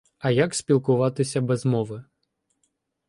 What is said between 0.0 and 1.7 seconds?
А як спілкуватися без